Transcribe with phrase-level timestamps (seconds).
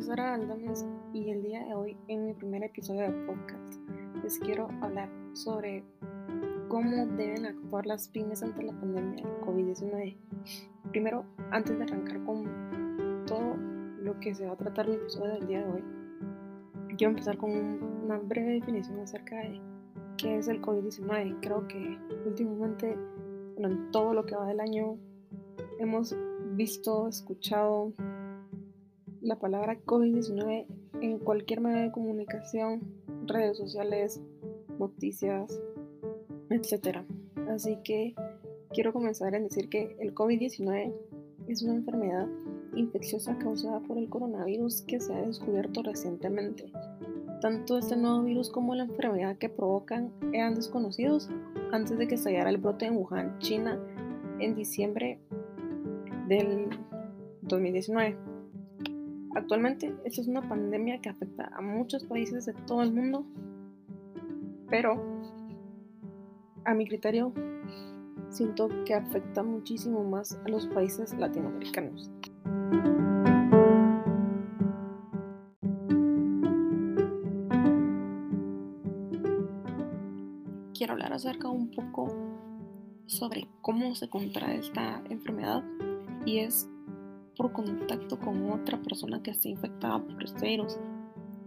[0.00, 3.74] Sara Aldames y el día de hoy, en mi primer episodio de podcast,
[4.22, 5.84] les quiero hablar sobre
[6.68, 10.16] cómo deben actuar las pymes ante la pandemia del COVID-19.
[10.90, 12.46] Primero, antes de arrancar con
[13.26, 13.56] todo
[14.02, 15.84] lo que se va a tratar el episodio del día de hoy,
[16.96, 19.60] quiero empezar con una breve definición acerca de
[20.16, 21.40] qué es el COVID-19.
[21.42, 22.96] Creo que últimamente,
[23.58, 24.96] en todo lo que va del año,
[25.78, 26.16] hemos
[26.54, 27.92] visto, escuchado
[29.22, 30.66] la palabra COVID-19
[31.00, 32.82] en cualquier medio de comunicación,
[33.26, 34.20] redes sociales,
[34.78, 35.60] noticias,
[36.50, 36.98] etc.
[37.48, 38.14] Así que
[38.72, 40.94] quiero comenzar en decir que el COVID-19
[41.48, 42.28] es una enfermedad
[42.74, 46.72] infecciosa causada por el coronavirus que se ha descubierto recientemente.
[47.40, 51.28] Tanto este nuevo virus como la enfermedad que provocan eran desconocidos
[51.72, 53.78] antes de que estallara el brote en Wuhan, China,
[54.38, 55.18] en diciembre
[56.28, 56.68] del
[57.42, 58.29] 2019.
[59.34, 63.24] Actualmente, esta es una pandemia que afecta a muchos países de todo el mundo,
[64.68, 65.00] pero
[66.64, 67.32] a mi criterio
[68.28, 72.10] siento que afecta muchísimo más a los países latinoamericanos.
[80.74, 82.08] Quiero hablar acerca un poco
[83.06, 85.62] sobre cómo se contrae esta enfermedad
[86.24, 86.69] y es
[87.40, 90.78] por contacto con otra persona que esté infectada por virus.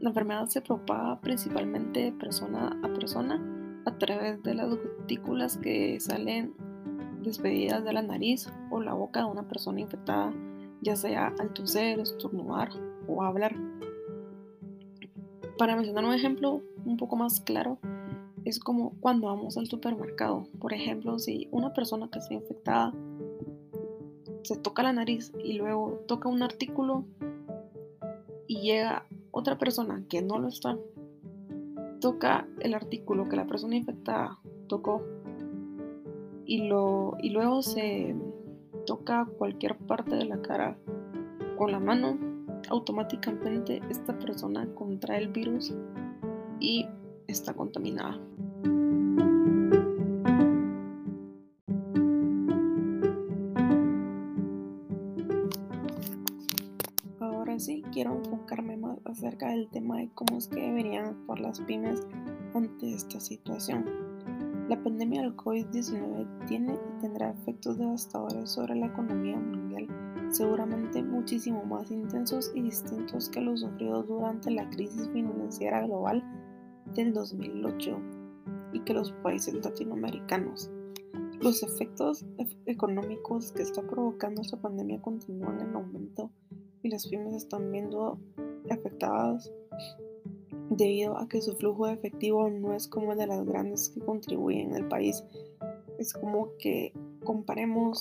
[0.00, 3.40] La enfermedad se propaga principalmente de persona a persona
[3.84, 6.54] a través de las gotículas que salen
[7.22, 10.34] despedidas de la nariz o la boca de una persona infectada,
[10.82, 12.70] ya sea al toser, estornudar
[13.06, 13.54] o hablar.
[15.56, 17.78] Para mencionar un ejemplo un poco más claro,
[18.44, 20.48] es como cuando vamos al supermercado.
[20.58, 22.92] Por ejemplo, si una persona que está infectada
[24.46, 27.04] se toca la nariz y luego toca un artículo
[28.46, 30.78] y llega otra persona que no lo está,
[32.00, 34.38] toca el artículo que la persona infectada
[34.68, 35.02] tocó
[36.44, 38.14] y, lo, y luego se
[38.86, 40.78] toca cualquier parte de la cara
[41.58, 42.16] con la mano,
[42.68, 45.74] automáticamente esta persona contrae el virus
[46.60, 46.86] y
[47.26, 48.20] está contaminada.
[59.26, 62.06] Acerca del tema de cómo es que deberían actuar las pymes
[62.54, 63.84] ante esta situación.
[64.68, 69.88] La pandemia del COVID-19 tiene y tendrá efectos devastadores sobre la economía mundial,
[70.30, 76.22] seguramente muchísimo más intensos y distintos que los sufridos durante la crisis financiera global
[76.94, 77.98] del 2008
[78.74, 80.70] y que los países latinoamericanos.
[81.40, 82.24] Los efectos
[82.66, 86.30] económicos que está provocando esta pandemia continúan en aumento
[86.84, 88.20] y las pymes están viendo
[88.70, 89.50] afectadas
[90.70, 94.00] debido a que su flujo de efectivo no es como el de las grandes que
[94.00, 95.22] contribuyen al país.
[95.98, 96.92] Es como que
[97.24, 98.00] comparemos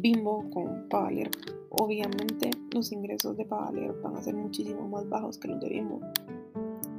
[0.00, 1.30] Bimbo con Pavalier.
[1.70, 6.00] Obviamente los ingresos de Pavalier van a ser muchísimo más bajos que los de Bimbo.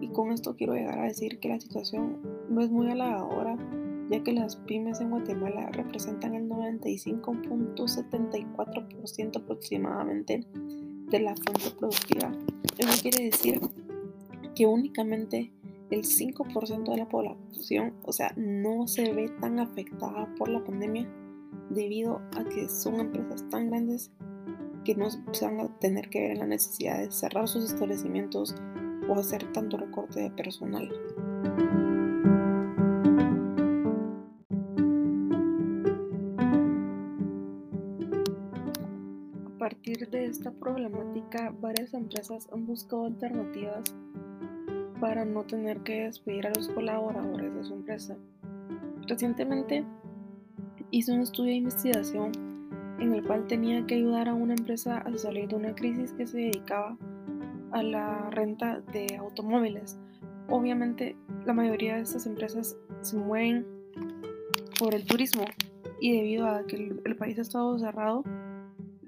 [0.01, 2.17] Y con esto quiero llegar a decir que la situación
[2.49, 3.57] no es muy halagadora,
[4.09, 10.45] ya que las pymes en Guatemala representan el 95.74% aproximadamente
[11.07, 12.31] de la fuente productiva.
[12.77, 13.59] Eso quiere decir
[14.55, 15.51] que únicamente
[15.89, 21.07] el 5% de la población, o sea, no se ve tan afectada por la pandemia
[21.69, 24.11] debido a que son empresas tan grandes
[24.83, 28.55] que no se van a tener que ver en la necesidad de cerrar sus establecimientos
[29.09, 30.89] o hacer tanto recorte de personal.
[40.47, 43.83] Esta problemática, varias empresas han buscado alternativas
[45.01, 48.15] para no tener que despedir a los colaboradores de su empresa.
[49.07, 49.83] Recientemente
[50.91, 52.31] hice un estudio de investigación
[52.99, 56.25] en el cual tenía que ayudar a una empresa a salir de una crisis que
[56.25, 56.97] se dedicaba
[57.71, 59.97] a la renta de automóviles.
[60.49, 63.65] Obviamente la mayoría de estas empresas se mueven
[64.79, 65.43] por el turismo
[65.99, 68.23] y debido a que el, país ha estado cerrado,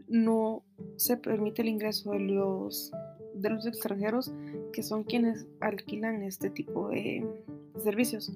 [0.10, 0.64] no
[1.00, 2.92] se permite el ingreso de los,
[3.34, 4.34] de los extranjeros
[4.74, 7.26] que son quienes alquilan este tipo de
[7.82, 8.34] servicios.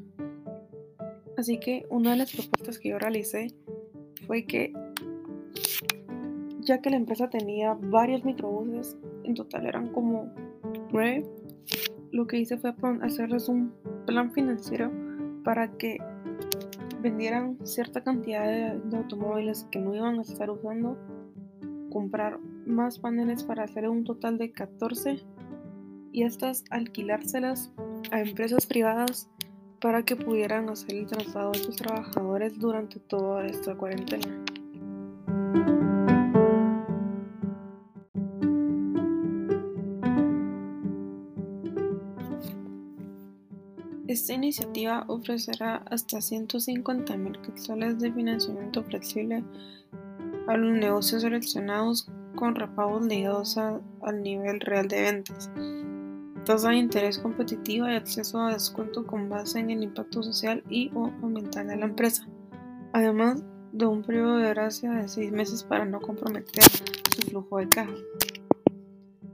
[1.38, 3.54] Así que una de las propuestas que yo realicé
[4.26, 4.72] fue que
[6.62, 8.96] ya que la empresa tenía varios microbuses,
[9.26, 10.32] en total eran como
[10.94, 11.26] nueve,
[12.12, 13.74] lo que hice fue hacerles un
[14.06, 14.90] plan financiero
[15.44, 15.98] para que
[17.02, 20.98] vendieran cierta cantidad de automóviles que no iban a estar usando
[21.92, 25.24] comprar más paneles para hacer un total de 14
[26.12, 27.72] y estas alquilárselas
[28.12, 29.30] a empresas privadas
[29.82, 34.44] para que pudieran hacer el traslado de sus trabajadores durante toda esta cuarentena.
[44.08, 49.44] Esta iniciativa ofrecerá hasta 150 mil quetzales de financiamiento flexible
[50.48, 55.50] a los negocios seleccionados con repagos ligados al nivel real de ventas,
[56.46, 60.92] tasa de interés competitiva y acceso a descuento con base en el impacto social y
[60.94, 62.28] o ambiental de la empresa,
[62.92, 67.70] además de un periodo de gracia de seis meses para no comprometer su flujo de
[67.70, 67.94] caja.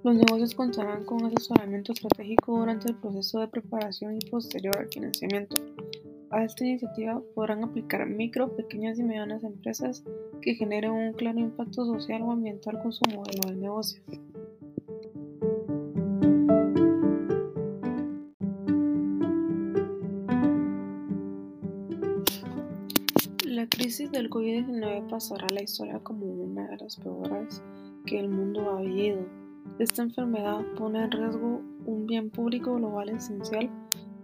[0.03, 5.57] Los negocios contarán con asesoramiento estratégico durante el proceso de preparación y posterior al financiamiento.
[6.31, 10.03] A esta iniciativa podrán aplicar micro, pequeñas y medianas empresas
[10.41, 14.01] que generen un claro impacto social o ambiental con su modelo de negocio.
[23.45, 27.61] La crisis del COVID-19 pasará a la historia como una de las peores
[28.05, 29.25] que el mundo ha vivido
[29.79, 33.69] esta enfermedad pone en riesgo un bien público global esencial,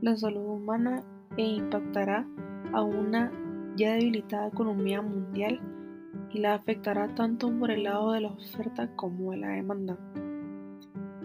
[0.01, 1.01] la salud humana,
[1.37, 2.27] e impactará
[2.73, 3.31] a una
[3.77, 5.61] ya debilitada economía mundial
[6.35, 9.97] y la afectará tanto por el lado de la oferta como de la demanda,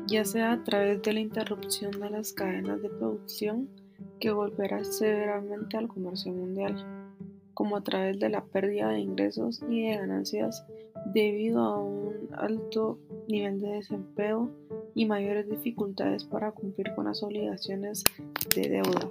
[0.06, 3.68] ya sea a través de la interrupción de las cadenas de producción
[4.20, 6.76] que golpeará severamente al comercio mundial,
[7.54, 10.64] como a través de la pérdida de ingresos y de ganancias
[11.12, 14.48] debido a un alto nivel de desempleo
[14.94, 18.04] y mayores dificultades para cumplir con las obligaciones
[18.54, 19.10] de deuda.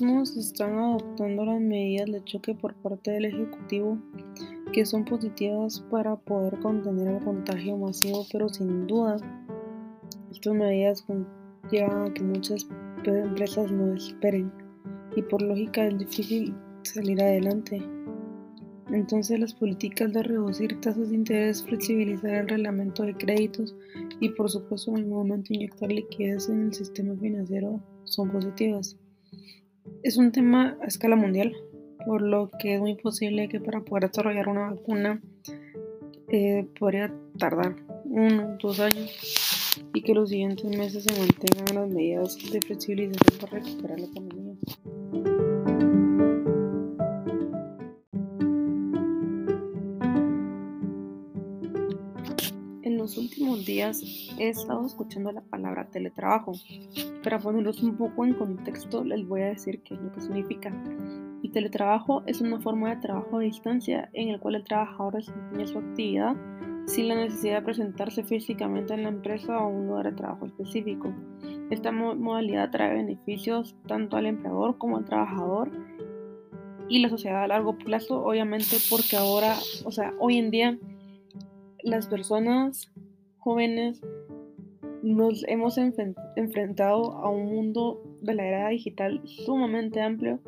[0.00, 3.98] Están adoptando las medidas de choque por parte del Ejecutivo
[4.72, 9.18] que son positivas para poder contener el contagio masivo, pero sin duda
[10.30, 11.04] estas medidas
[11.70, 12.66] llevan a que muchas
[13.04, 14.50] empresas no esperen
[15.16, 17.82] y por lógica es difícil salir adelante.
[18.90, 23.76] Entonces las políticas de reducir tasas de interés, flexibilizar el reglamento de créditos
[24.18, 28.96] y por supuesto en algún momento inyectar liquidez en el sistema financiero son positivas.
[30.02, 31.54] Es un tema a escala mundial,
[32.06, 35.20] por lo que es muy posible que para poder desarrollar una vacuna
[36.28, 39.10] eh, podría tardar uno dos años
[39.94, 44.54] y que los siguientes meses se mantengan las medidas de flexibilización para recuperar la economía.
[53.00, 54.02] los últimos días
[54.38, 56.52] he estado escuchando la palabra teletrabajo.
[57.22, 60.72] Para ponerlos un poco en contexto, les voy a decir qué es lo que significa.
[61.42, 65.66] El teletrabajo es una forma de trabajo a distancia en el cual el trabajador desempeña
[65.66, 66.36] su actividad
[66.86, 71.12] sin la necesidad de presentarse físicamente en la empresa o un lugar de trabajo específico.
[71.70, 75.70] Esta modalidad trae beneficios tanto al empleador como al trabajador
[76.88, 80.78] y la sociedad a largo plazo, obviamente, porque ahora, o sea, hoy en día
[81.82, 82.90] las personas
[83.38, 84.02] jóvenes
[85.02, 90.40] nos hemos enfrentado a un mundo de la era digital sumamente amplio,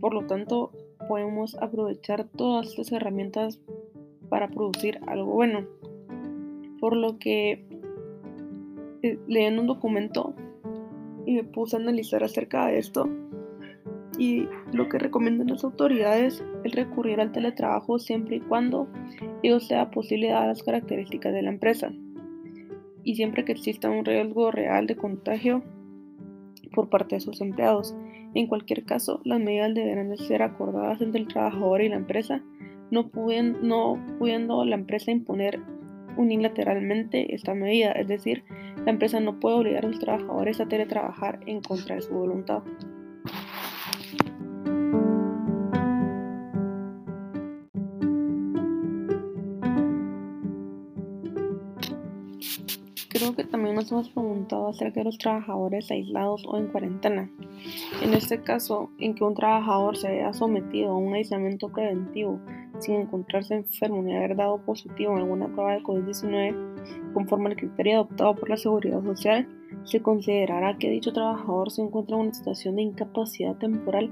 [0.00, 0.72] por lo tanto
[1.08, 3.60] podemos aprovechar todas estas herramientas
[4.28, 5.66] para producir algo bueno.
[6.80, 7.64] Por lo que
[9.02, 10.34] eh, leyendo un documento
[11.26, 13.08] y me puse a analizar acerca de esto
[14.18, 18.86] y lo que recomiendan las autoridades es recurrir al teletrabajo siempre y cuando
[19.42, 21.92] ello sea posible dadas las características de la empresa
[23.04, 25.62] y siempre que exista un riesgo real de contagio
[26.74, 27.94] por parte de sus empleados.
[28.34, 32.42] En cualquier caso, las medidas deberán ser acordadas entre el trabajador y la empresa,
[32.90, 33.10] no,
[33.62, 35.60] no pudiendo la empresa imponer
[36.16, 38.44] unilateralmente esta medida, es decir,
[38.84, 42.62] la empresa no puede obligar a sus trabajadores a teletrabajar en contra de su voluntad.
[53.24, 57.30] Creo que también nos hemos preguntado acerca de los trabajadores aislados o en cuarentena.
[58.02, 62.38] En este caso, en que un trabajador se haya sometido a un aislamiento preventivo
[62.80, 67.94] sin encontrarse enfermo ni haber dado positivo en alguna prueba de COVID-19, conforme al criterio
[67.94, 69.48] adoptado por la Seguridad Social,
[69.84, 74.10] se considerará que dicho trabajador se encuentra en una situación de incapacidad temporal,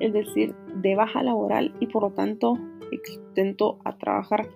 [0.00, 2.58] es decir, de baja laboral y por lo tanto
[2.90, 4.48] extento a trabajar.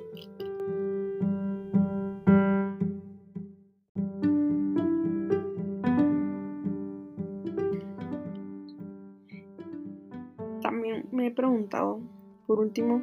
[12.63, 13.03] Último,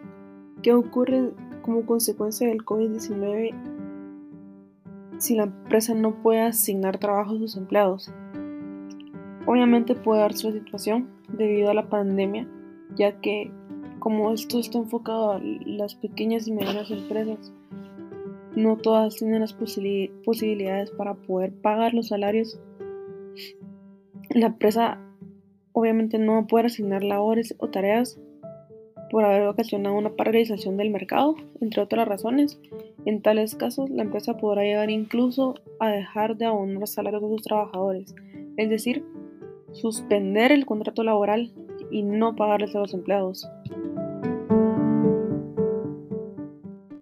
[0.62, 3.54] qué ocurre como consecuencia del COVID-19
[5.20, 8.12] si la empresa no puede asignar trabajo a sus empleados.
[9.46, 12.48] Obviamente puede darse la situación debido a la pandemia,
[12.96, 13.52] ya que
[14.00, 17.52] como esto está enfocado a las pequeñas y medianas empresas,
[18.56, 22.60] no todas tienen las posibilidades para poder pagar los salarios.
[24.30, 25.00] La empresa
[25.74, 28.20] obviamente no va a poder asignar labores o tareas
[29.10, 32.60] por haber ocasionado una paralización del mercado, entre otras razones.
[33.06, 37.42] En tales casos, la empresa podrá llegar incluso a dejar de abonar salarios a sus
[37.42, 38.16] trabajadores,
[38.58, 39.04] es decir,
[39.72, 41.52] suspender el contrato laboral
[41.92, 43.50] y no pagarles a los empleados.